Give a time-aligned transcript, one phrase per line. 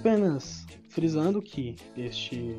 [0.00, 2.56] Apenas frisando que este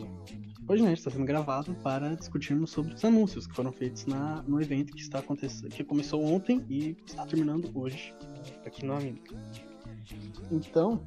[0.67, 4.93] podcast está sendo gravado para discutirmos sobre os anúncios que foram feitos na, no evento
[4.93, 8.13] que está acontecendo, que começou ontem e está terminando hoje
[8.63, 9.17] aqui no Amigo.
[10.51, 11.03] Então,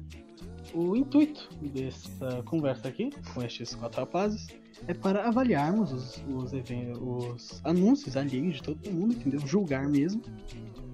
[0.73, 4.47] o intuito dessa conversa aqui com estes quatro rapazes
[4.89, 6.51] é para avaliarmos os, os,
[6.99, 9.39] os anúncios alheios de todo mundo, entendeu?
[9.39, 10.21] Julgar mesmo.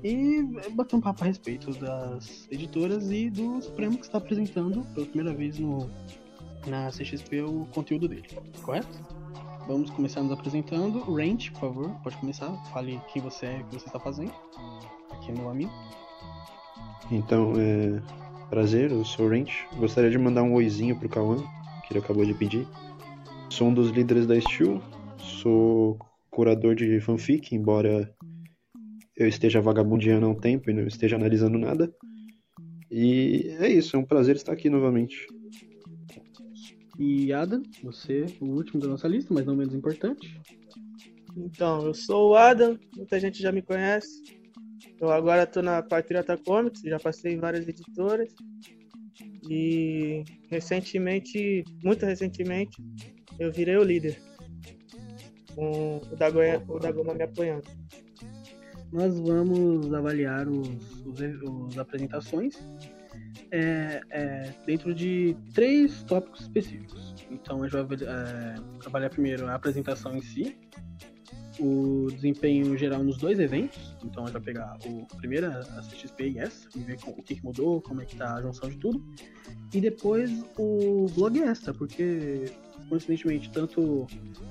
[0.03, 0.41] E
[0.71, 5.33] bater um papo a respeito das editoras e do Supremo que está apresentando pela primeira
[5.33, 5.89] vez no,
[6.65, 8.27] na CXP o conteúdo dele,
[8.63, 8.99] correto?
[9.67, 10.99] Vamos começar nos apresentando.
[11.01, 12.51] Range, por favor, pode começar.
[12.73, 14.33] Fale quem você é o que você está fazendo.
[15.11, 15.71] Aqui é meu amigo.
[17.11, 18.01] Então, é...
[18.49, 19.67] prazer, eu sou o Range.
[19.77, 21.37] Gostaria de mandar um oizinho pro Kawan,
[21.85, 22.67] que ele acabou de pedir.
[23.49, 24.81] Sou um dos líderes da Steel,
[25.19, 25.99] sou
[26.31, 28.11] curador de fanfic, embora
[29.15, 31.93] eu esteja vagabundeando há um tempo e não esteja analisando nada.
[32.89, 35.27] E é isso, é um prazer estar aqui novamente.
[36.99, 40.39] E Adam, você, o último da nossa lista, mas não menos importante.
[41.35, 44.21] Então, eu sou o Adam, muita gente já me conhece.
[44.99, 48.33] Eu agora estou na Patriota Comics, já passei em várias editoras.
[49.49, 52.77] E recentemente, muito recentemente,
[53.39, 54.21] eu virei o líder.
[55.55, 57.67] Com o Dagoya, o Dagoma me apoiando.
[58.91, 60.67] Nós vamos avaliar os,
[61.05, 62.57] os, os apresentações
[63.51, 67.15] é, é, dentro de três tópicos específicos.
[67.29, 67.77] Então a gente
[68.89, 70.57] vai é, primeiro a apresentação em si,
[71.59, 73.95] o desempenho geral nos dois eventos.
[74.03, 77.43] Então a gente vai pegar o primeiro, a CXP e essa, e ver o que,
[77.43, 79.03] mudou, como é que tá a junção de tudo.
[79.73, 82.45] E depois o blog extra, porque
[82.91, 84.05] coincidentemente, tanto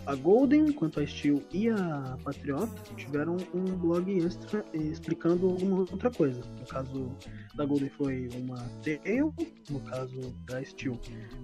[0.06, 6.10] a Golden quanto a Steel e a Patriota tiveram um blog extra explicando alguma outra
[6.10, 6.40] coisa.
[6.58, 7.12] No caso
[7.54, 9.30] da Golden foi uma tale,
[9.68, 10.98] no caso da Steel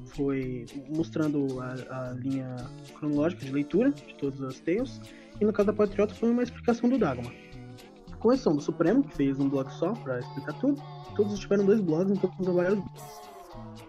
[0.06, 2.56] foi mostrando a, a linha
[2.98, 4.98] cronológica de leitura de todas as tales,
[5.38, 7.30] e no caso da Patriota foi uma explicação do Dagma.
[8.20, 10.82] Com exceção do Supremo, que fez um blog só para explicar tudo,
[11.14, 12.82] todos tiveram dois blogs, então trabalharam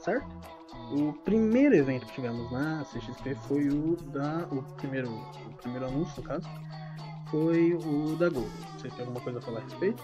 [0.01, 0.56] certo?
[0.91, 4.47] O primeiro evento que tivemos na CXP foi o da.
[4.51, 6.47] O primeiro, o primeiro anúncio, no caso,
[7.29, 8.47] foi o da Gol.
[8.77, 10.01] Vocês têm alguma coisa a falar a respeito?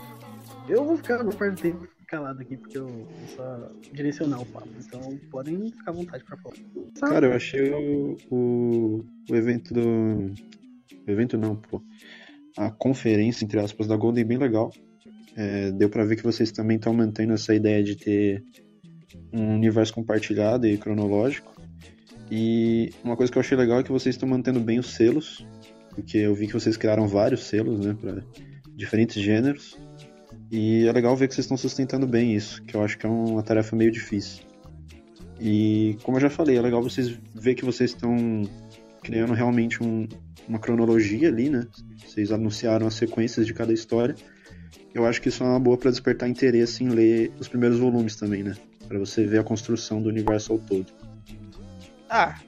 [0.68, 4.46] Eu vou ficar no parte do tempo calado aqui, porque eu vou só direcionar o
[4.46, 4.70] papo.
[4.80, 6.56] Então podem ficar à vontade pra falar.
[7.00, 10.32] Cara, eu achei o, o, o evento do.
[11.08, 11.82] O evento não, pô.
[12.58, 14.72] A conferência, entre aspas, da Golden bem legal.
[15.36, 18.44] É, deu para ver que vocês também estão mantendo essa ideia de ter
[19.32, 21.54] um universo compartilhado e cronológico.
[22.32, 25.46] E uma coisa que eu achei legal é que vocês estão mantendo bem os selos,
[25.90, 28.24] porque eu vi que vocês criaram vários selos, né, para
[28.76, 29.78] diferentes gêneros.
[30.52, 33.10] E é legal ver que vocês estão sustentando bem isso, que eu acho que é
[33.10, 34.44] uma tarefa meio difícil.
[35.40, 38.44] E como eu já falei, é legal vocês ver que vocês estão
[39.02, 40.08] criando realmente um,
[40.48, 41.68] uma cronologia ali, né?
[42.06, 44.16] Vocês anunciaram as sequências de cada história.
[44.94, 48.16] Eu acho que isso é uma boa para despertar interesse em ler os primeiros volumes
[48.16, 48.56] também, né?
[48.94, 50.86] Para você ver a construção do universo ao todo.
[52.08, 52.40] Ah,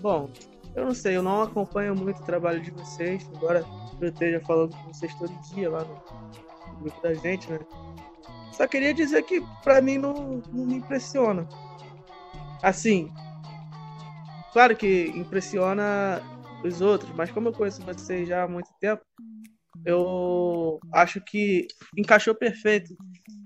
[0.00, 0.30] bom,
[0.76, 3.64] eu não sei, eu não acompanho muito o trabalho de vocês, embora
[4.00, 7.58] eu esteja falando com vocês todo dia lá no, grupo da gente, né?
[8.52, 11.48] Só queria dizer que para mim não, não me impressiona.
[12.62, 13.12] Assim,
[14.52, 16.22] claro que impressiona
[16.64, 19.04] os outros, mas como eu conheço vocês já há muito tempo,
[19.84, 21.66] eu acho que
[21.96, 22.94] encaixou perfeito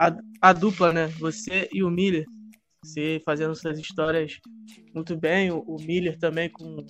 [0.01, 1.07] a, a dupla, né?
[1.19, 2.25] Você e o Miller.
[2.85, 4.39] Você fazendo suas histórias
[4.95, 5.51] muito bem.
[5.51, 6.85] O, o Miller também com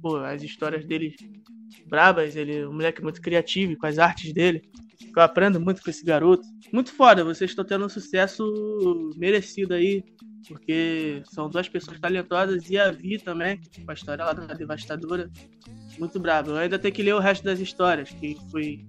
[0.00, 1.14] pô, as histórias dele
[1.86, 2.36] brabas.
[2.36, 4.62] Ele é um moleque muito criativo com as artes dele.
[5.14, 6.42] Eu aprendo muito com esse garoto.
[6.72, 8.44] Muito foda, vocês estão tendo um sucesso
[9.16, 10.02] merecido aí.
[10.48, 15.30] Porque são duas pessoas talentosas e a Vi também, com a história lá da Devastadora.
[15.98, 16.50] Muito brabo.
[16.50, 18.86] Eu ainda tenho que ler o resto das histórias, que foi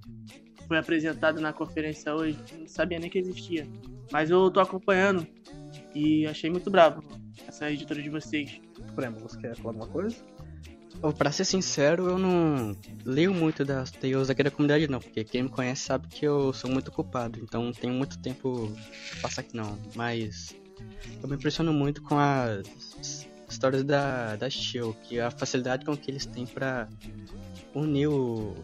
[0.68, 3.68] foi apresentado na conferência hoje, não sabia nem que existia.
[4.12, 5.28] Mas eu tô acompanhando
[5.94, 7.04] e achei muito bravo
[7.48, 8.60] essa editora de vocês.
[8.76, 10.16] Supremo, você quer falar alguma coisa?
[11.18, 15.44] Pra ser sincero, eu não leio muito das Tales aqui da comunidade não, porque quem
[15.44, 18.72] me conhece sabe que eu sou muito ocupado, então não tenho muito tempo
[19.12, 19.78] pra passar aqui não.
[19.96, 20.56] Mas
[21.22, 26.10] eu me impressiono muito com as histórias da, da Shell, que a facilidade com que
[26.10, 26.88] eles têm pra
[27.74, 28.56] unir o,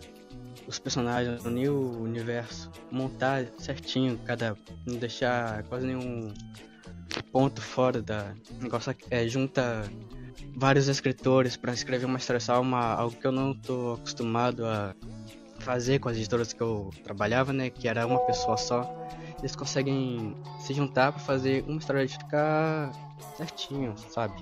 [0.67, 4.57] os personagens, unir o universo, montar certinho cada.
[4.85, 6.33] não deixar quase nenhum
[7.31, 8.33] ponto fora da.
[8.59, 9.83] negócio é, junta
[10.55, 14.93] vários escritores para escrever uma história só, uma, algo que eu não tô acostumado a
[15.59, 17.69] fazer com as editoras que eu trabalhava, né?
[17.69, 18.83] Que era uma pessoa só.
[19.39, 22.91] Eles conseguem se juntar para fazer uma história de ficar
[23.35, 24.33] certinho, sabe?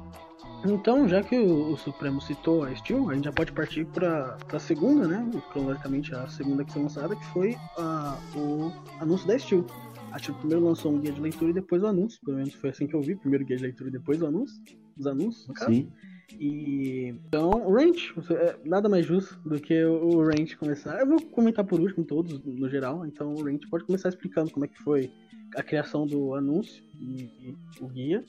[0.66, 4.38] Então, já que o, o, Supremo citou a Steel, a gente já pode partir para
[4.52, 5.30] a segunda, né?
[5.52, 9.66] Cronologicamente, a segunda que foi lançada, que foi a, o anúncio da Steel.
[10.12, 12.20] A Steel primeiro lançou um guia de leitura e depois o anúncio.
[12.26, 14.58] Pelo menos foi assim que eu vi: primeiro guia de leitura e depois o anúncio.
[14.98, 15.72] Os anúncios, no caso.
[15.72, 15.92] Sim.
[16.33, 21.00] E então, Ranch, é nada mais justo do que o Ranch começar.
[21.00, 23.06] Eu vou comentar por último todos, no geral.
[23.06, 25.12] Então, o Ranch pode começar explicando como é que foi
[25.56, 28.24] a criação do anúncio e, e o guia.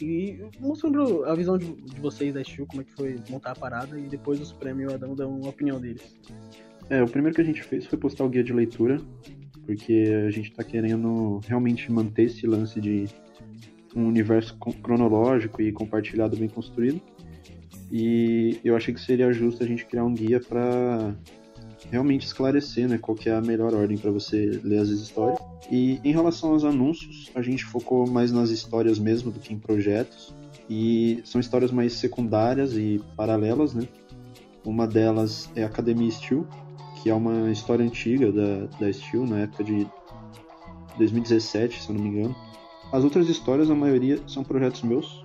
[0.00, 3.56] E mostrando a visão de, de vocês da Steel, como é que foi montar a
[3.56, 3.98] parada.
[3.98, 6.16] E depois os prêmios o Adão dão uma opinião deles.
[6.88, 9.00] É, o primeiro que a gente fez foi postar o guia de leitura.
[9.66, 13.06] Porque a gente tá querendo realmente manter esse lance de
[13.94, 17.00] um universo cronológico e compartilhado bem construído.
[17.90, 21.14] E eu achei que seria justo a gente criar um guia para
[21.90, 25.38] realmente esclarecer né, qual é a melhor ordem para você ler as histórias.
[25.70, 29.58] E em relação aos anúncios, a gente focou mais nas histórias mesmo do que em
[29.58, 30.34] projetos.
[30.70, 33.86] E são histórias mais secundárias e paralelas, né?
[34.64, 36.46] Uma delas é Academia Steel,
[37.02, 39.86] que é uma história antiga da, da Steel, na época de
[40.98, 42.36] 2017, se eu não me engano.
[42.92, 45.22] As outras histórias, a maioria, são projetos meus.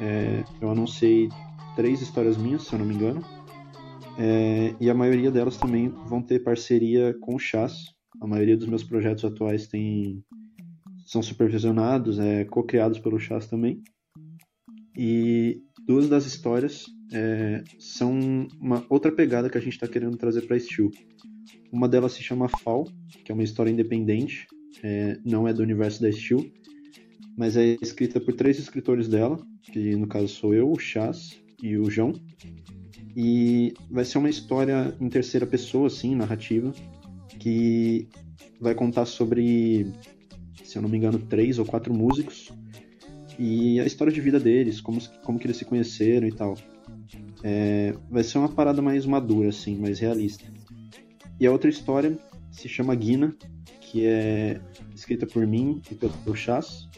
[0.00, 1.28] É, eu anunciei
[1.78, 3.24] três histórias minhas, se eu não me engano.
[4.18, 7.94] É, e a maioria delas também vão ter parceria com o Chas.
[8.20, 10.20] A maioria dos meus projetos atuais tem,
[11.06, 13.80] são supervisionados, é, co-criados pelo Chas também.
[14.96, 20.48] E duas das histórias é, são uma outra pegada que a gente está querendo trazer
[20.48, 20.90] para Steel.
[21.70, 22.88] Uma delas se chama Fall,
[23.24, 24.48] que é uma história independente,
[24.82, 26.44] é, não é do universo da Steel,
[27.36, 31.76] mas é escrita por três escritores dela, que no caso sou eu, o Chas e
[31.76, 32.12] o João.
[33.16, 36.72] E vai ser uma história em terceira pessoa, assim, narrativa,
[37.38, 38.08] que
[38.60, 39.92] vai contar sobre,
[40.62, 42.52] se eu não me engano, três ou quatro músicos
[43.38, 46.56] e a história de vida deles, como, como que eles se conheceram e tal.
[47.42, 50.44] É, vai ser uma parada mais madura, assim, mais realista.
[51.40, 52.18] E a outra história
[52.50, 53.34] se chama Guina,
[53.80, 54.60] que é
[54.94, 56.88] escrita por mim e pelo Chas,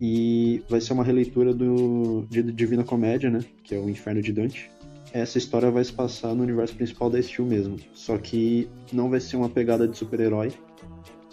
[0.00, 3.40] e vai ser uma releitura do de Divina Comédia, né?
[3.62, 4.70] Que é o Inferno de Dante.
[5.12, 7.76] Essa história vai se passar no universo principal da Steel mesmo.
[7.92, 10.52] Só que não vai ser uma pegada de super-herói.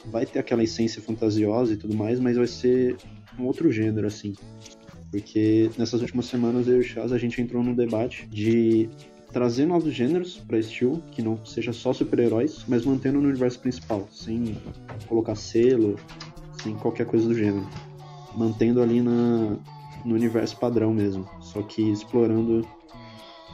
[0.07, 2.97] Vai ter aquela essência fantasiosa e tudo mais, mas vai ser
[3.39, 4.33] um outro gênero, assim.
[5.11, 8.89] Porque nessas últimas semanas eu e o Chaz a gente entrou num debate de
[9.31, 14.07] trazer novos gêneros para Steel, que não seja só super-heróis, mas mantendo no universo principal,
[14.11, 14.57] sem
[15.07, 15.97] colocar selo,
[16.61, 17.67] sem qualquer coisa do gênero
[18.37, 19.57] mantendo ali na,
[20.05, 22.65] no universo padrão mesmo, só que explorando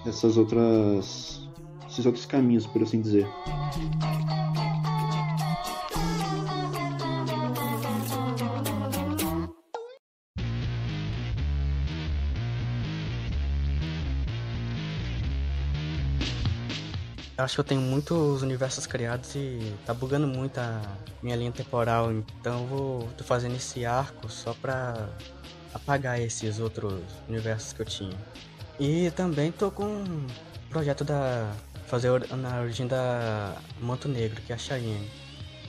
[0.06, 1.41] essas outras
[1.88, 3.27] esses outros caminhos, por assim dizer.
[17.44, 20.81] Acho que eu tenho muitos universos criados e tá bugando muito a
[21.22, 25.10] minha linha temporal, então vou tô fazendo esse arco só pra
[25.74, 28.17] apagar esses outros universos que eu tinha.
[28.79, 30.27] E também tô com um
[30.70, 31.51] projeto da
[31.88, 35.10] fazer na origem da Manto Negro, que é a Cheyenne.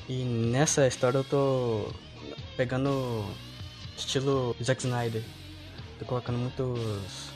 [0.08, 1.92] E nessa história eu tô
[2.56, 3.24] pegando
[3.96, 5.22] estilo Zack Snyder.
[5.98, 7.33] Tô colocando muitos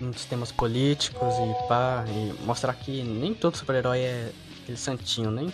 [0.00, 5.52] muitos temas políticos e pá, e mostrar que nem todo super-herói é aquele santinho, nem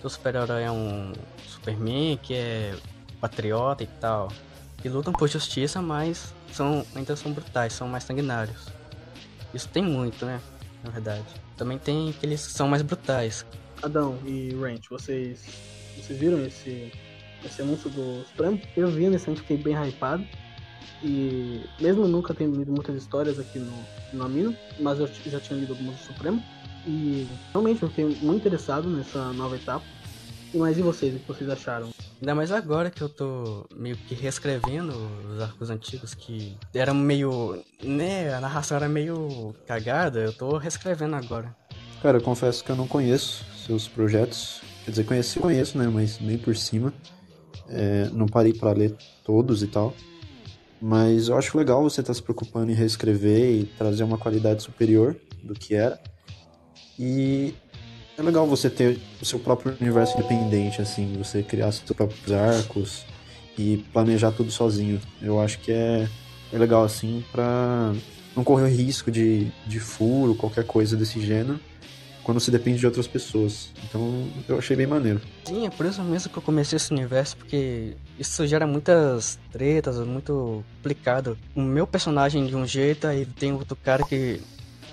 [0.00, 1.12] todo super-herói é um
[1.46, 2.74] Superman que é
[3.20, 4.30] patriota e tal.
[4.78, 8.66] Que lutam por justiça, mas são, ainda são brutais, são mais sanguinários.
[9.54, 10.40] Isso tem muito, né?
[10.82, 11.24] Na verdade.
[11.56, 13.46] Também tem aqueles que são mais brutais.
[13.82, 15.44] Adão e Ranch, vocês,
[15.96, 16.92] vocês viram esse,
[17.44, 18.60] esse anúncio do Supremo?
[18.76, 20.26] Eu vi nesse anúncio, fiquei bem hypado.
[21.02, 23.72] E mesmo nunca tendo lido muitas histórias aqui no,
[24.12, 26.42] no Amino, mas eu já tinha lido algumas do Supremo.
[26.86, 29.84] E realmente eu fiquei muito interessado nessa nova etapa.
[30.54, 31.90] Mas e vocês, o que vocês acharam?
[32.20, 34.94] Ainda mais agora que eu tô meio que reescrevendo
[35.28, 37.60] os arcos antigos que eram meio.
[37.82, 41.54] né, a narração era meio cagada, eu tô reescrevendo agora.
[42.00, 44.62] Cara, eu confesso que eu não conheço seus projetos.
[44.84, 46.94] Quer dizer, conheci, conheço, né, mas bem por cima.
[47.68, 49.94] É, não parei para ler todos e tal.
[50.86, 54.62] Mas eu acho legal você estar tá se preocupando em reescrever e trazer uma qualidade
[54.62, 55.98] superior do que era.
[56.98, 57.54] E
[58.18, 63.06] é legal você ter o seu próprio universo independente, assim, você criar seus próprios arcos
[63.56, 65.00] e planejar tudo sozinho.
[65.22, 66.06] Eu acho que é,
[66.52, 67.94] é legal, assim, pra
[68.36, 71.58] não correr risco de, de furo, qualquer coisa desse gênero.
[72.24, 73.68] Quando se depende de outras pessoas.
[73.84, 75.20] Então eu achei bem maneiro.
[75.44, 79.98] Sim, é por isso mesmo que eu comecei esse universo, porque isso gera muitas tretas,
[79.98, 81.38] muito complicado.
[81.54, 84.40] O meu personagem de um jeito, aí tem outro cara que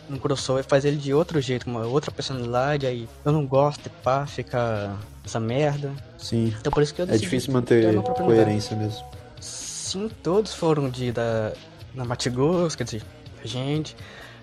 [0.09, 4.27] um crossover faz ele de outro jeito, uma outra personalidade, aí eu não gosto, pá,
[4.27, 4.95] fica
[5.25, 5.93] essa merda.
[6.17, 6.53] Sim.
[6.59, 9.03] Então por isso que eu É difícil manter coerência mesmo.
[9.39, 11.53] Sim, todos foram de da
[11.93, 13.03] na Matigos, quer dizer,
[13.43, 13.95] a gente,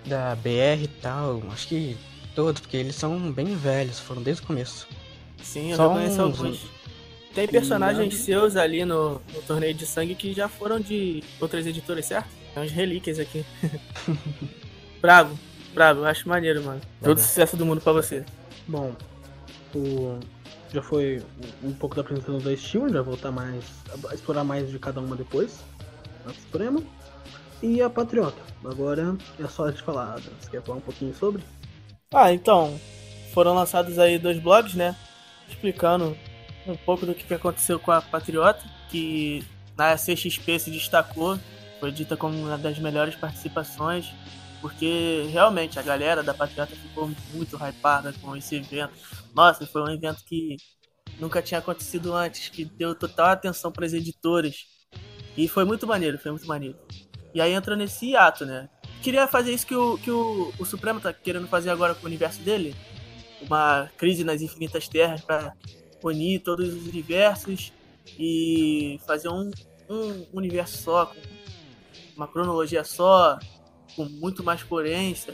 [0.05, 1.97] da BR e tal, acho que
[2.39, 4.87] todos, porque eles são bem velhos, foram desde o começo.
[5.43, 6.65] Sim, eu Só já conheço uns- alguns.
[7.35, 12.05] Tem personagens seus ali no, no torneio de sangue que já foram de outras editoras,
[12.05, 12.29] certo?
[12.53, 13.45] Tem uns relíquias aqui.
[15.01, 15.37] bravo,
[15.73, 16.79] bravo, eu acho maneiro, mano.
[17.01, 17.25] Todo bem.
[17.25, 18.25] sucesso do mundo pra você.
[18.65, 18.95] Bom,
[19.75, 20.17] o...
[20.73, 21.21] já foi
[21.61, 23.65] um pouco da apresentação da gente vai voltar mais,
[24.09, 25.59] a explorar mais de cada uma depois.
[26.25, 26.81] A Suprema.
[27.61, 28.41] E a Patriota.
[28.63, 30.19] Agora é só a gente falar.
[30.39, 31.43] Você quer falar um pouquinho sobre?
[32.11, 32.79] Ah, então,
[33.33, 34.95] foram lançados aí dois blogs, né?
[35.47, 36.17] Explicando
[36.65, 39.45] um pouco do que aconteceu com a Patriota, que
[39.77, 41.39] na CXP se destacou,
[41.79, 44.11] foi dita como uma das melhores participações,
[44.59, 48.93] porque realmente a galera da Patriota ficou muito hypada com esse evento.
[49.35, 50.57] Nossa, foi um evento que
[51.19, 54.65] nunca tinha acontecido antes, que deu total atenção para as editoras.
[55.37, 56.75] E foi muito maneiro, foi muito maneiro.
[57.35, 58.67] E aí entra nesse hiato, né?
[59.01, 62.07] Queria fazer isso que o, que o, o Supremo tá querendo fazer agora com o
[62.07, 62.75] universo dele.
[63.41, 65.53] Uma crise nas infinitas terras para
[66.03, 67.71] unir todos os universos
[68.17, 69.49] e fazer um,
[69.89, 71.19] um universo só, com
[72.17, 73.39] uma cronologia só,
[73.95, 75.33] com muito mais coerência.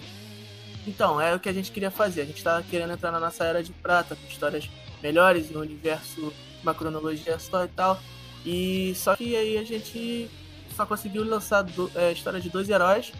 [0.87, 2.21] Então, é o que a gente queria fazer.
[2.21, 4.69] A gente tá querendo entrar na nossa era de prata, com histórias
[5.01, 6.31] melhores um universo,
[6.61, 7.99] uma cronologia só e tal.
[8.45, 10.29] E só que aí a gente
[10.75, 13.11] só conseguiu lançar do, é, história de dois heróis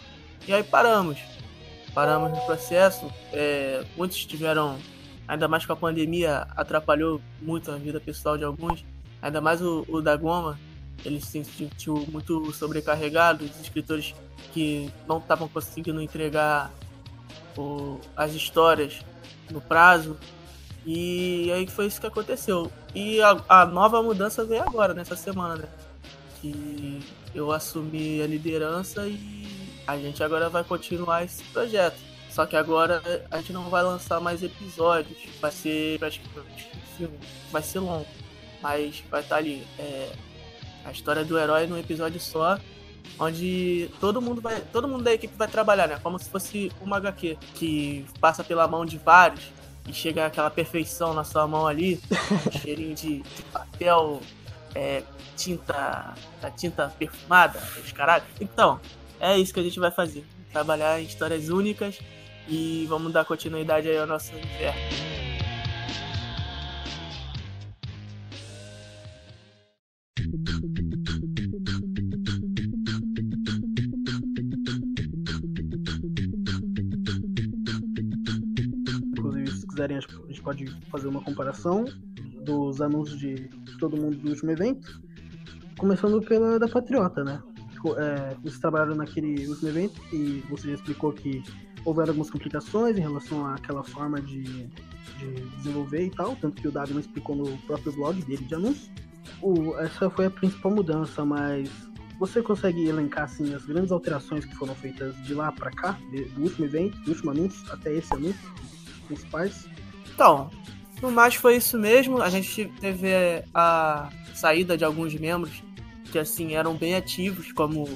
[0.47, 1.17] e aí paramos.
[1.93, 3.09] Paramos no processo.
[3.31, 4.77] é, muitos tiveram,
[5.27, 8.83] ainda mais com a pandemia, atrapalhou muito a vida pessoal de alguns.
[9.21, 10.59] Ainda mais o, o da Goma,
[11.05, 13.45] ele se sentiu muito sobrecarregado.
[13.45, 14.13] Os escritores
[14.53, 16.71] que não estavam conseguindo entregar
[17.57, 18.99] o- as histórias
[19.49, 20.17] no prazo.
[20.85, 22.71] E aí foi isso que aconteceu.
[22.93, 25.67] E a, a nova mudança veio agora, nessa semana, né?
[26.41, 26.99] Que
[27.33, 29.17] eu assumi a liderança e
[29.87, 31.97] a gente agora vai continuar esse projeto.
[32.29, 33.01] Só que agora
[33.31, 35.17] a gente não vai lançar mais episódios.
[35.39, 37.19] Vai ser praticamente um filme.
[37.51, 38.07] Vai ser longo.
[38.61, 39.65] Mas vai estar ali.
[39.79, 40.11] é,
[40.83, 42.59] a história do herói num episódio só.
[43.17, 44.59] Onde todo mundo vai.
[44.59, 45.99] Todo mundo da equipe vai trabalhar, né?
[46.03, 49.45] Como se fosse uma HQ que passa pela mão de vários
[49.87, 52.01] e chega aquela perfeição na sua mão ali,
[52.47, 54.19] um cheirinho de, de papel,
[54.73, 55.03] é,
[55.37, 56.15] tinta,
[56.57, 58.23] tinta perfumada, os caralho.
[58.41, 58.79] Então,
[59.19, 60.25] é isso que a gente vai fazer.
[60.51, 61.99] Trabalhar em histórias únicas
[62.47, 64.79] e vamos dar continuidade aí ao nosso universo.
[79.17, 81.85] Inclusive, se quiserem, a gente pode fazer uma comparação
[82.43, 85.01] dos anúncios de todo mundo do último evento.
[85.77, 87.41] Começando pela da Patriota, né?
[87.97, 91.43] É, vocês trabalharam naquele último evento e você já explicou que
[91.83, 96.71] houveram algumas complicações em relação àquela forma de, de desenvolver e tal, tanto que o
[96.71, 98.91] Davi explicou no próprio blog dele de anúncio.
[99.41, 101.69] O- essa foi a principal mudança, mas
[102.19, 105.97] você consegue elencar assim as grandes alterações que foram feitas de lá pra cá,
[106.35, 108.51] do último evento, do último anúncio até esse anúncio,
[109.07, 109.67] principais?
[110.13, 110.49] Então,
[111.01, 112.21] no mais foi isso mesmo.
[112.21, 113.09] A gente teve
[113.53, 115.61] a saída de alguns membros
[116.15, 117.89] que assim eram bem ativos, como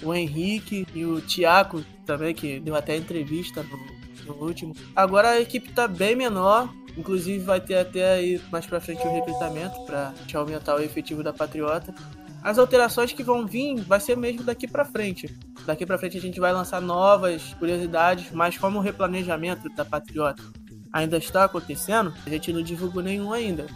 [0.00, 4.72] o Henrique e o Tiago também, que deu até entrevista no, no último.
[4.94, 6.72] Agora a equipe tá bem menor.
[6.96, 11.24] Inclusive vai ter até aí mais pra frente o recrutamento pra gente aumentar o efetivo
[11.24, 11.92] da Patriota.
[12.40, 15.36] As alterações que vão vir vai ser mesmo daqui pra frente.
[15.66, 20.40] Daqui pra frente a gente vai lançar novas curiosidades, mas como o replanejamento da Patriota
[20.92, 23.66] ainda está acontecendo, a gente não divulgou nenhum ainda.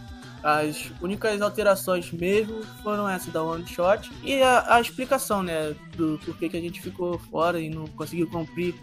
[0.43, 6.19] As únicas alterações mesmo foram essa da One Shot e a, a explicação, né, do
[6.25, 8.73] porquê que a gente ficou fora e não conseguiu cumprir,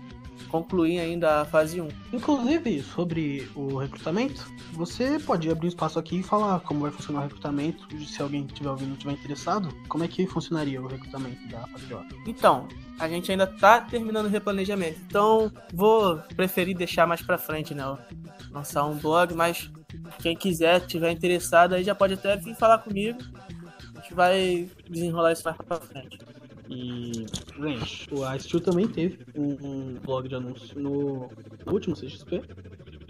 [0.48, 1.88] concluir ainda a fase 1.
[2.12, 7.20] Inclusive, sobre o recrutamento, você pode abrir um espaço aqui e falar como vai funcionar
[7.20, 11.46] o recrutamento, se alguém estiver ouvindo e estiver interessado, como é que funcionaria o recrutamento
[11.48, 12.14] da Patriota?
[12.26, 14.98] Então, a gente ainda tá terminando o replanejamento.
[15.06, 17.84] Então, vou preferir deixar mais pra frente, né?
[18.50, 19.70] Lançar um blog, mas
[20.20, 23.18] quem quiser, tiver interessado, aí já pode até vir falar comigo.
[23.96, 26.18] A gente vai desenrolar isso mais pra frente.
[26.68, 27.26] E,
[27.58, 31.30] gente, a Steel também teve um, blog de anúncio no,
[31.66, 32.42] último CXP.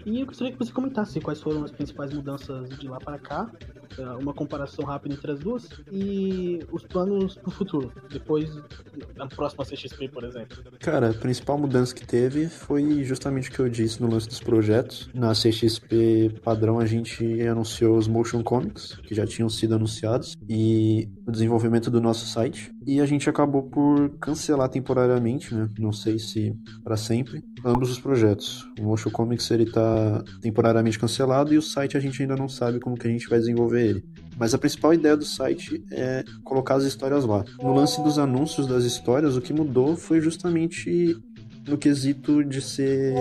[0.05, 3.51] E eu gostaria que você comentasse quais foram as principais mudanças de lá para cá,
[4.19, 8.49] uma comparação rápida entre as duas, e os planos para o futuro, depois
[9.15, 10.57] da próxima CXP, por exemplo.
[10.79, 14.39] Cara, a principal mudança que teve foi justamente o que eu disse no lance dos
[14.39, 15.09] projetos.
[15.13, 21.09] Na CXP padrão a gente anunciou os motion comics, que já tinham sido anunciados, e
[21.25, 22.71] o desenvolvimento do nosso site.
[22.85, 25.69] E a gente acabou por cancelar temporariamente, né?
[25.77, 28.67] Não sei se para sempre, ambos os projetos.
[28.79, 32.79] O motion comics ele tá temporariamente cancelado e o site a gente ainda não sabe
[32.79, 34.05] como que a gente vai desenvolver ele.
[34.37, 37.43] Mas a principal ideia do site é colocar as histórias lá.
[37.61, 41.17] No lance dos anúncios das histórias, o que mudou foi justamente
[41.67, 43.13] no quesito de ser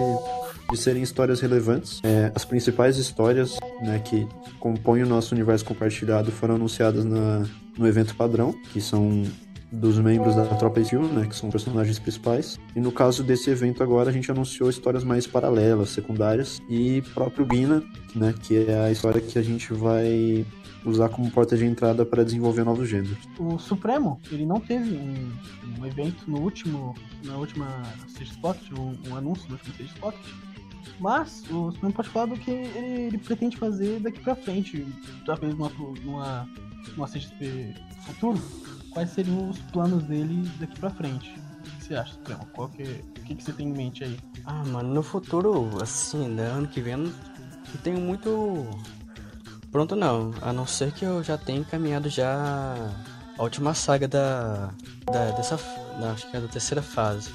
[0.70, 2.00] de serem histórias relevantes.
[2.04, 4.28] É, as principais histórias né, que
[4.60, 9.22] compõem o nosso universo compartilhado foram anunciadas na, no evento padrão, que são
[9.70, 12.58] dos membros da Tropa Steel, né, que são personagens principais.
[12.74, 17.44] E no caso desse evento agora, a gente anunciou histórias mais paralelas, secundárias, e próprio
[17.44, 17.82] Bina,
[18.14, 20.46] né, que é a história que a gente vai
[20.84, 23.18] usar como porta de entrada para desenvolver novos gêneros.
[23.38, 25.32] O Supremo, ele não teve um,
[25.78, 26.94] um evento no último,
[27.24, 27.82] na última
[28.20, 30.14] Spot, um, um, anúncio no último Spot,
[30.98, 34.86] mas o Supremo pode falar do que ele, ele pretende fazer daqui para frente,
[35.26, 35.70] talvez numa,
[36.04, 36.48] numa,
[36.96, 37.74] numa CXP
[38.06, 38.40] futuro,
[38.98, 41.38] quais seriam os planos dele daqui para frente.
[41.38, 42.48] O que você acha, Supremo?
[42.52, 44.18] Qual que, o que, que você tem em mente aí?
[44.44, 47.12] Ah, mano, no futuro, assim, né, ano que vem, não
[47.84, 48.66] tenho muito
[49.70, 52.74] Pronto não, a não ser que eu já tenha encaminhado já
[53.36, 54.70] a última saga da,
[55.04, 55.56] da dessa,
[56.00, 57.30] da, acho que é da terceira fase.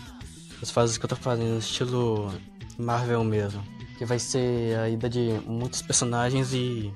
[0.62, 2.34] As fases que eu tô fazendo, estilo
[2.78, 3.64] Marvel mesmo,
[3.98, 6.92] que vai ser a ida de muitos personagens e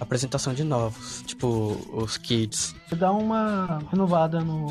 [0.00, 2.74] apresentação de novos, tipo os kids.
[2.96, 4.66] Dá uma renovada no,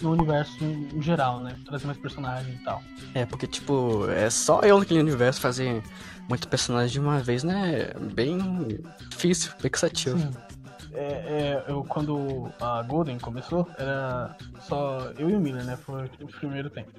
[0.00, 1.56] no universo em geral, né?
[1.64, 2.82] Trazer mais personagens e tal.
[3.14, 5.82] É, porque, tipo, é só eu naquele universo fazer
[6.28, 7.92] muito personagem de uma vez, né?
[8.14, 8.38] Bem
[9.10, 10.18] difícil, bem cansativo.
[10.18, 10.30] Sim.
[10.94, 15.76] É, é, eu, quando a Golden começou, era só eu e o Miller, né?
[15.76, 16.90] Foi o primeiro tempo.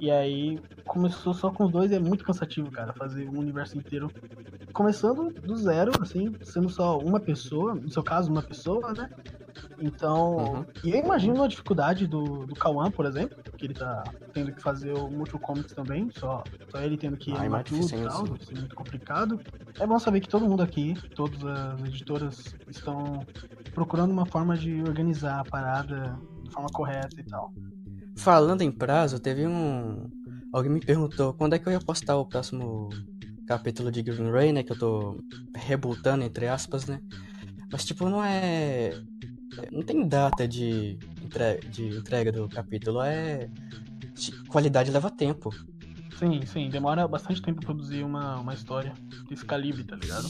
[0.00, 3.76] E aí começou só com os dois e é muito cansativo, cara, fazer um universo
[3.76, 4.10] inteiro.
[4.72, 9.10] Começando do zero, assim, sendo só uma pessoa, no seu caso, uma pessoa, né?
[9.80, 10.66] Então, uhum.
[10.84, 14.62] e eu imagino a dificuldade do, do Kawan, por exemplo, que ele tá tendo que
[14.62, 18.38] fazer o Multiple Comics também, só, só ele tendo que animar tudo e tal, vai
[18.40, 19.40] ser muito complicado.
[19.78, 23.24] É bom saber que todo mundo aqui, todas as editoras, estão
[23.74, 27.52] procurando uma forma de organizar a parada de forma correta e tal.
[28.18, 30.08] Falando em prazo, teve um.
[30.52, 32.88] Alguém me perguntou quando é que eu ia postar o próximo
[33.46, 34.62] capítulo de Green Ray, né?
[34.62, 37.00] Que eu tô rebutando, entre aspas, né?
[37.70, 39.00] Mas, tipo, não é.
[39.70, 41.58] Não tem data de, entre...
[41.70, 43.48] de entrega do capítulo, é.
[44.48, 45.50] Qualidade leva tempo.
[46.18, 48.92] Sim, sim, demora bastante tempo pra produzir uma, uma história
[49.28, 50.28] desse calibre, tá ligado?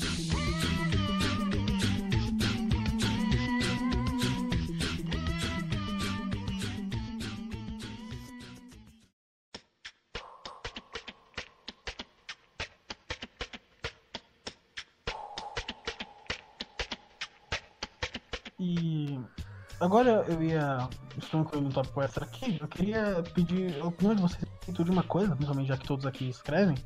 [19.89, 20.87] Agora eu ia.
[21.17, 22.59] Estou incluindo um tópico extra aqui.
[22.61, 26.29] Eu queria pedir a opinião de vocês de uma coisa, principalmente já que todos aqui
[26.29, 26.77] escrevem.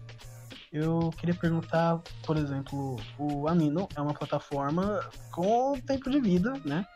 [0.73, 5.01] Eu queria perguntar, por exemplo, o Amino é uma plataforma
[5.33, 6.87] com tempo de vida, né?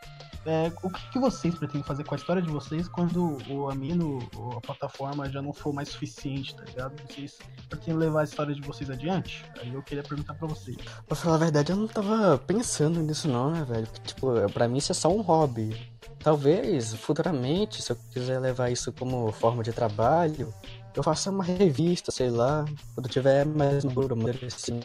[0.46, 4.52] É, o que, vocês pretendem fazer com a história de vocês quando o Amino ou
[4.52, 6.94] a plataforma já não for mais suficiente, tá ligado?
[7.08, 7.36] Vocês
[7.68, 9.44] pretendem levar a história de vocês adiante?
[9.60, 10.76] Aí eu queria perguntar pra vocês.
[11.06, 13.88] Pra falar a verdade, eu não tava pensando nisso não, né, velho?
[14.04, 15.76] Tipo, pra mim isso é só um hobby.
[16.20, 20.54] Talvez, futuramente, se eu quiser levar isso como forma de trabalho,
[20.94, 24.80] eu faça uma revista, sei lá, quando tiver mais maduro, assim,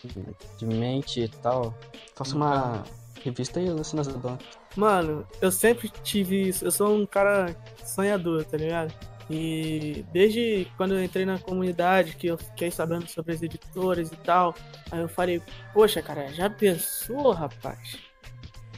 [0.58, 1.74] de mente e tal.
[2.16, 2.84] Faça uma
[3.24, 4.48] revista e lance nas bancas.
[4.76, 6.66] Mano, eu sempre tive isso.
[6.66, 8.94] Eu sou um cara sonhador, tá ligado?
[9.30, 14.16] E desde quando eu entrei na comunidade, que eu fiquei sabendo sobre as editoras e
[14.18, 14.54] tal,
[14.92, 15.42] aí eu falei,
[15.74, 17.98] poxa, cara, já pensou, rapaz?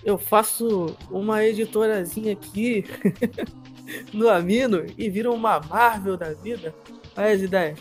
[0.03, 2.85] Eu faço uma editorazinha aqui
[4.13, 6.75] no Amino e vira uma Marvel da vida.
[7.15, 7.79] Olha as ideias.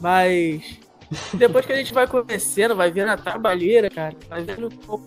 [0.00, 0.78] Mas
[1.34, 5.04] depois que a gente vai conhecendo, vai vendo a trabalheira, cara, vai vendo como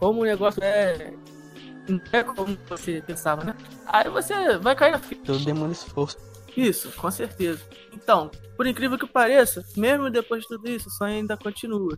[0.00, 1.12] como o negócio é.
[1.86, 3.54] Não é como você pensava, né?
[3.86, 5.22] Aí você vai cair na fita.
[5.24, 6.16] Tudo demanda esforço.
[6.56, 7.62] Isso, com certeza.
[7.92, 11.96] Então, por incrível que pareça, mesmo depois de tudo isso, o sonho ainda continua.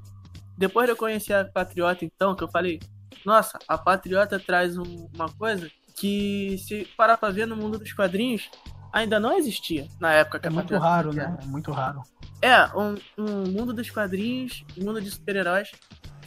[0.58, 2.80] Depois de eu conhecer a Patriota, então, que eu falei,
[3.24, 7.92] nossa, a Patriota traz um, uma coisa que, se parar pra ver no mundo dos
[7.92, 8.50] quadrinhos,
[8.92, 11.38] ainda não existia na época que É a muito Patriota raro, né?
[11.42, 12.02] É muito raro.
[12.40, 15.70] É, um, um mundo dos quadrinhos, um mundo de super-heróis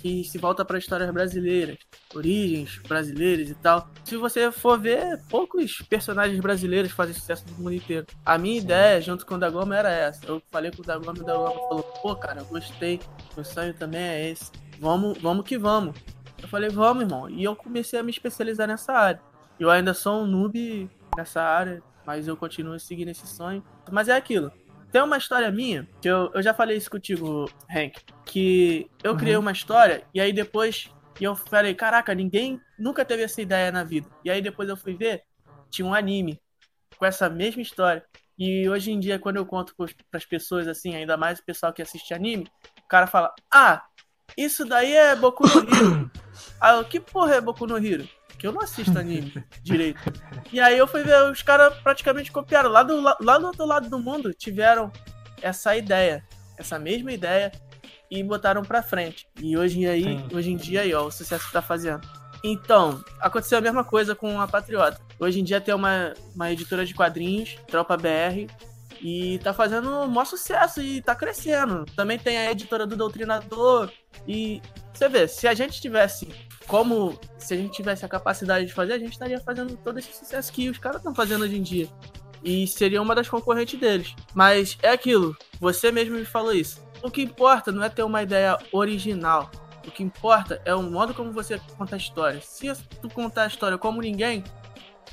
[0.06, 1.80] que se volta para histórias brasileiras,
[2.14, 3.90] origens brasileiras e tal.
[4.04, 8.06] Se você for ver, poucos personagens brasileiros fazem sucesso no mundo inteiro.
[8.24, 10.24] A minha ideia, junto com o Dagoma, era essa.
[10.28, 13.00] Eu falei com o Dagoma e o Dagoma falou: pô, cara, eu gostei,
[13.36, 14.52] meu sonho também é esse.
[14.80, 15.96] Vamos, vamos que vamos.
[16.40, 17.28] Eu falei: vamos, irmão.
[17.28, 19.22] E eu comecei a me especializar nessa área.
[19.60, 20.88] Eu ainda sou um noob
[21.18, 23.64] nessa área, mas eu continuo seguindo esse sonho.
[23.92, 24.52] Mas é aquilo.
[24.96, 29.18] Tem uma história minha, que eu, eu já falei isso contigo, Hank, que eu Uhum.
[29.18, 33.74] criei uma história e aí depois e eu falei, caraca, ninguém nunca teve essa ideia
[33.74, 34.10] na vida.
[34.24, 35.24] E aí depois eu fui ver,
[35.70, 36.40] tinha um anime
[36.98, 38.06] com essa mesma história.
[38.40, 41.74] E hoje em dia, quando eu conto para as pessoas, assim, ainda mais o pessoal
[41.74, 42.48] que assiste anime,
[42.80, 43.84] o cara fala, ah,
[44.38, 46.12] isso daí é Boku no Hero.
[46.62, 48.08] Aí eu, que porra é Boku no Hero?
[48.46, 50.00] Que eu não assisto anime direito.
[50.54, 52.70] E aí eu fui ver, os caras praticamente copiaram.
[52.70, 54.92] Lá do, lá do outro lado do mundo tiveram
[55.42, 56.24] essa ideia,
[56.56, 57.52] essa mesma ideia,
[58.12, 59.28] e botaram pra frente.
[59.42, 60.28] E hoje, aí, Sim.
[60.32, 62.08] hoje em dia aí, ó, o sucesso que tá fazendo.
[62.44, 65.02] Então, aconteceu a mesma coisa com a Patriota.
[65.20, 68.46] Hoje em dia tem uma, uma editora de quadrinhos, Tropa BR,
[69.08, 71.86] e tá fazendo um maior sucesso e tá crescendo.
[71.96, 73.92] Também tem a editora do Doutrinador.
[74.28, 74.60] E
[74.92, 76.28] você vê, se a gente tivesse
[76.66, 77.16] como.
[77.38, 80.52] Se a gente tivesse a capacidade de fazer, a gente estaria fazendo todo esse sucesso
[80.52, 81.88] que os caras estão fazendo hoje em dia.
[82.44, 84.16] E seria uma das concorrentes deles.
[84.34, 86.84] Mas é aquilo, você mesmo me falou isso.
[87.04, 89.52] O que importa não é ter uma ideia original.
[89.88, 92.42] O que importa é o modo como você conta a história.
[92.42, 94.44] Se tu contar a história como ninguém,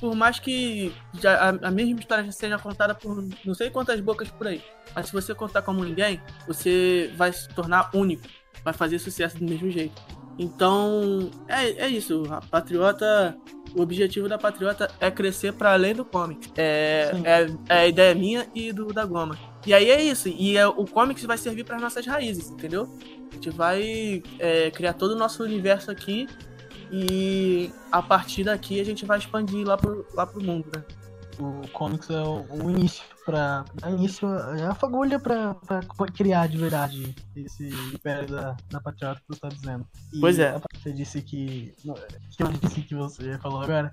[0.03, 4.01] por mais que já, a, a mesma história já seja contada por não sei quantas
[4.01, 4.61] bocas por aí,
[4.93, 8.27] mas se você contar como ninguém, você vai se tornar único,
[8.65, 10.03] vai fazer sucesso do mesmo jeito.
[10.37, 12.25] Então, é, é isso.
[12.31, 13.37] A Patriota,
[13.77, 16.51] o objetivo da Patriota é crescer para além do comic.
[16.57, 19.39] É, é, é a ideia minha e do da Goma.
[19.65, 20.29] E aí é isso.
[20.29, 22.93] E é, o comics vai servir para nossas raízes, entendeu?
[23.31, 26.27] A gente vai é, criar todo o nosso universo aqui
[26.93, 30.85] e a partir daqui a gente vai expandir lá pro, lá pro mundo, né?
[31.39, 36.47] O comics é o, o início pra dar início, é a fagulha pra, pra criar
[36.47, 39.87] de verdade esse império da, da patriota que você tá dizendo.
[40.13, 40.61] E Pois é.
[40.75, 41.75] Você disse que.
[42.31, 43.91] que eu disse que você falou agora,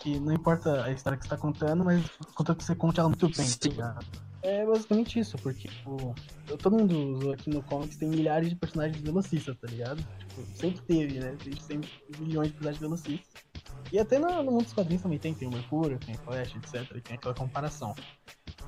[0.00, 3.08] que não importa a história que você tá contando, mas contanto que você conte ela
[3.08, 3.98] muito bem, tá?
[4.42, 6.14] É basicamente isso, porque tipo,
[6.62, 10.02] todo mundo aqui no comics tem milhares de personagens velocistas, tá ligado?
[10.18, 11.36] Tipo, sempre teve, né?
[11.44, 13.42] Tem sempre milhões de personagens velocistas.
[13.92, 16.54] E até no, no mundo dos quadrinhos também tem, tem o Mercúrio, tem o Flash,
[16.54, 16.96] etc.
[16.96, 17.94] E tem aquela comparação.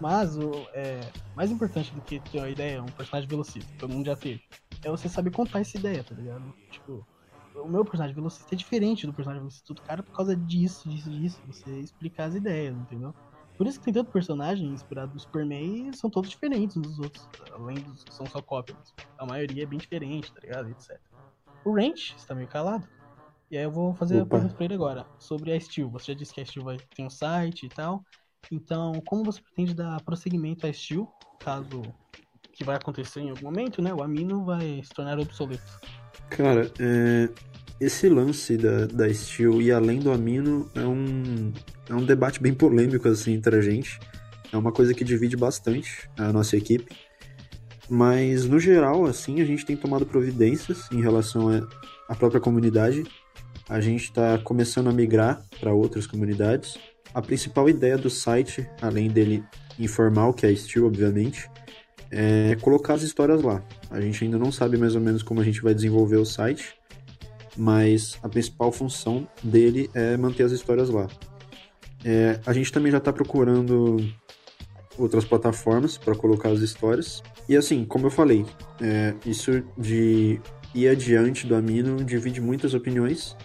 [0.00, 1.00] Mas o é,
[1.34, 4.42] mais importante do que ter uma ideia, um personagem velocista, todo mundo já teve,
[4.84, 6.52] é você saber contar essa ideia, tá ligado?
[6.70, 7.06] Tipo,
[7.54, 11.10] o meu personagem velocista é diferente do personagem velocista do cara por causa disso, disso,
[11.10, 11.40] disso.
[11.46, 13.14] Você explicar as ideias, entendeu?
[13.56, 16.98] Por isso que tem tanto personagem inspirado no Superman e são todos diferentes uns dos
[16.98, 18.94] outros, além dos que são só cópias.
[19.18, 20.68] A maioria é bem diferente, tá ligado?
[20.70, 20.98] Etc.
[21.64, 22.88] O Ranch está meio calado.
[23.50, 24.36] E aí eu vou fazer a Opa.
[24.36, 25.06] pergunta pra ele agora.
[25.18, 25.90] Sobre a Steel.
[25.90, 28.02] Você já disse que a Steel vai ter um site e tal.
[28.50, 31.06] Então, como você pretende dar prosseguimento à Steel,
[31.38, 31.82] caso
[32.52, 33.92] que vai acontecer em algum momento, né?
[33.92, 35.62] O Amino vai se tornar obsoleto.
[36.30, 37.28] Cara, é,
[37.82, 41.52] esse lance da, da Steel e além do Amino é um,
[41.88, 43.98] é um debate bem polêmico assim entre a gente.
[44.52, 46.94] É uma coisa que divide bastante a nossa equipe.
[47.90, 51.48] Mas no geral, assim, a gente tem tomado providências em relação
[52.08, 53.02] à- própria comunidade.
[53.68, 56.78] A gente está começando a migrar para outras comunidades.
[57.12, 59.42] A principal ideia do site, além dele
[59.78, 61.50] informar o que é Steel, obviamente,
[62.10, 63.62] é colocar as histórias lá.
[63.90, 66.74] A gente ainda não sabe mais ou menos como a gente vai desenvolver o site,
[67.56, 71.06] mas a principal função dele é manter as histórias lá.
[72.04, 73.96] É, a gente também já está procurando
[74.98, 77.22] outras plataformas para colocar as histórias.
[77.48, 78.44] E assim, como eu falei,
[78.80, 80.40] é, isso de
[80.74, 83.36] ir adiante do Amino divide muitas opiniões,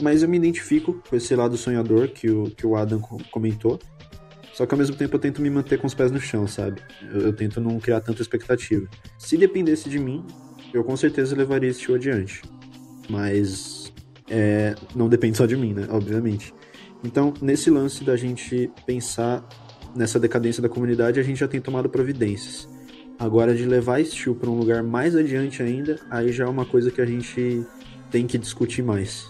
[0.00, 3.78] mas eu me identifico com esse lado sonhador que o, que o Adam co- comentou.
[4.52, 6.82] Só que ao mesmo tempo eu tento me manter com os pés no chão, sabe?
[7.02, 8.86] Eu, eu tento não criar tanta expectativa.
[9.18, 10.26] Se dependesse de mim,
[10.72, 12.42] eu com certeza levaria esse show adiante.
[13.10, 13.92] Mas
[14.28, 15.86] é, não depende só de mim, né?
[15.90, 16.54] Obviamente.
[17.02, 19.44] Então, nesse lance da gente pensar
[19.94, 22.68] nessa decadência da comunidade, a gente já tem tomado providências.
[23.18, 26.64] Agora, de levar esse show para um lugar mais adiante ainda, aí já é uma
[26.64, 27.66] coisa que a gente
[28.10, 29.26] tem que discutir mais.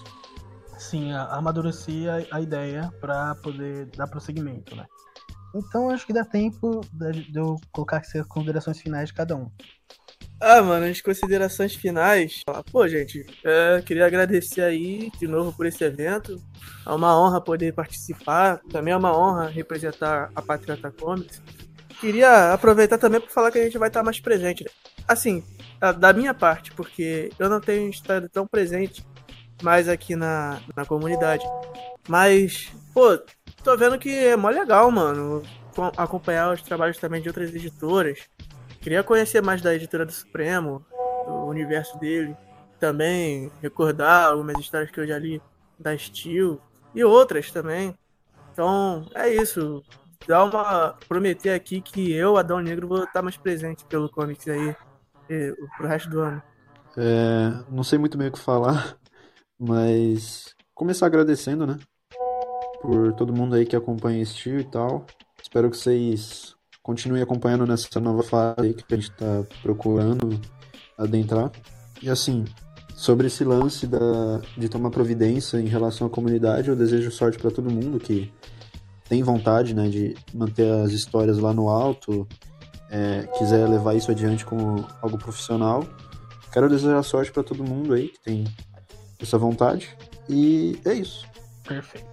[0.79, 4.85] Sim, a- amadurecer a, a ideia pra poder dar prosseguimento, né?
[5.55, 9.51] Então acho que dá tempo de eu colocar aqui as considerações finais de cada um.
[10.43, 12.43] Ah, mano, as considerações finais.
[12.73, 16.37] Pô, gente, é, queria agradecer aí de novo por esse evento.
[16.87, 18.59] É uma honra poder participar.
[18.71, 21.43] Também é uma honra representar a Patriota Comics.
[22.01, 24.65] Queria aproveitar também para falar que a gente vai estar mais presente.
[25.07, 25.45] Assim,
[25.99, 29.05] da minha parte, porque eu não tenho estado tão presente
[29.63, 31.45] mais aqui na, na comunidade.
[32.09, 33.19] Mas, pô,
[33.63, 35.43] tô vendo que é mó legal, mano.
[35.99, 38.21] Acompanhar os trabalhos também de outras editoras.
[38.81, 40.85] Queria conhecer mais da editora do Supremo,
[41.27, 42.35] do universo dele.
[42.79, 45.41] Também recordar algumas histórias que eu já li
[45.79, 46.59] da Steel
[46.95, 47.95] e outras também.
[48.53, 49.83] Então, é isso.
[50.27, 50.95] Dá uma.
[51.07, 54.75] Prometer aqui que eu, Adão Negro, vou estar mais presente pelo comics aí
[55.29, 56.43] e, pro resto do ano.
[56.97, 58.97] É, não sei muito bem o que falar,
[59.59, 61.79] mas começar agradecendo, né?
[62.81, 65.07] Por todo mundo aí que acompanha Steel e tal.
[65.41, 66.57] Espero que vocês
[66.91, 70.41] continue acompanhando nessa nova fase que a gente está procurando
[70.99, 71.53] adentrar.
[72.03, 72.45] E assim,
[72.97, 77.49] sobre esse lance da, de tomar providência em relação à comunidade, eu desejo sorte para
[77.49, 78.33] todo mundo que
[79.09, 82.27] tem vontade né, de manter as histórias lá no alto,
[82.91, 85.87] é, quiser levar isso adiante como algo profissional.
[86.53, 88.45] Quero desejar sorte para todo mundo aí que tem
[89.21, 89.97] essa vontade.
[90.29, 91.25] E é isso.
[91.63, 92.09] Perfeito.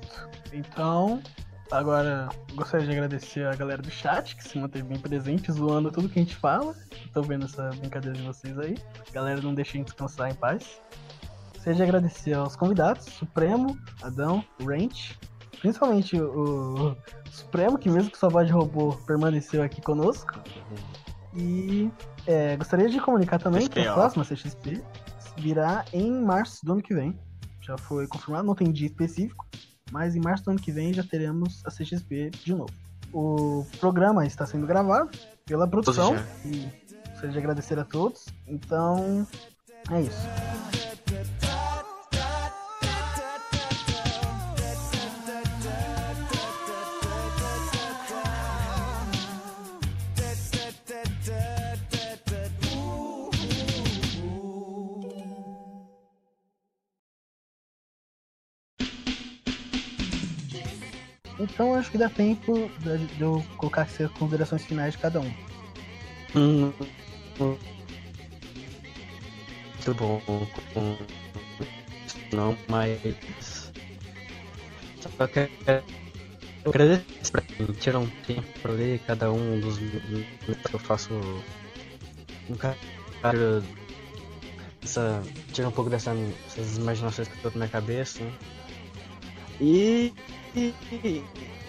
[0.53, 1.19] Então,
[1.69, 6.07] Agora, gostaria de agradecer a galera do chat, que se manteve bem presente, zoando tudo
[6.07, 6.73] que a gente fala.
[7.13, 8.77] Tô vendo essa brincadeira de vocês aí.
[9.11, 10.81] Galera, não deixem descansar em paz.
[11.53, 15.19] Gostaria de agradecer aos convidados, Supremo, Adão, Ranch,
[15.59, 16.97] principalmente o, o
[17.29, 20.39] Supremo, que mesmo que sua voz de robô permaneceu aqui conosco.
[21.35, 21.91] E
[22.25, 24.81] é, gostaria de comunicar também que a próxima CXP
[25.37, 27.19] virá em março do ano que vem.
[27.59, 29.45] Já foi confirmado, não tem dia específico,
[29.91, 32.71] mas em março do ano que vem já teremos a CXP de novo.
[33.13, 35.09] O programa está sendo gravado
[35.45, 36.67] pela produção e
[37.09, 38.25] gostaria de agradecer a todos.
[38.45, 39.25] Então,
[39.91, 40.46] é isso.
[61.57, 62.69] Então acho que dá tempo
[63.17, 65.33] de eu colocar as considerações finais de cada um.
[66.35, 66.71] Hum,
[67.39, 67.59] muito
[69.95, 70.21] bom.
[72.31, 73.71] Não, mas.
[75.01, 75.49] Só que
[76.63, 81.09] eu agradeço pra quem tirar um tempo pra ler cada um dos que eu faço.
[82.51, 82.77] Um cara.
[84.83, 86.15] Essa, tira um pouco dessas
[86.77, 88.23] imaginações que eu tô na minha cabeça.
[88.23, 88.31] Né?
[89.59, 90.13] E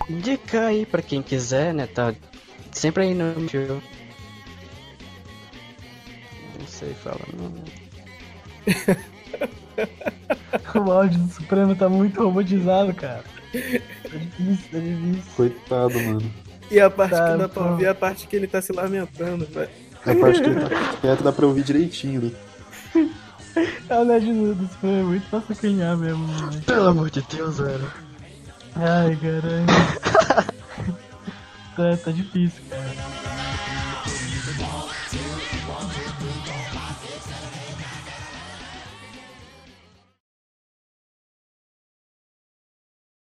[0.09, 1.87] indicar aí pra quem quiser, né?
[1.87, 2.15] Tá
[2.73, 3.81] sempre aí no show.
[6.59, 7.53] Não sei falar, não.
[10.87, 13.25] o áudio do Supremo tá muito robotizado, cara.
[13.53, 15.33] Tá difícil, tá difícil.
[15.37, 16.33] Coitado, mano.
[16.71, 18.71] E a parte tá, que dá pra ouvir é a parte que ele tá se
[18.73, 19.71] lamentando, velho.
[20.05, 20.69] A parte que ele tá
[21.01, 22.31] quieto dá pra ouvir direitinho, né?
[23.91, 26.63] A LED do Supremo é muito pra sacanhar mesmo, mano.
[26.63, 27.91] Pelo amor de Deus, velho.
[28.81, 29.67] Ai, caralho.
[31.77, 33.28] tá, tá difícil, cara.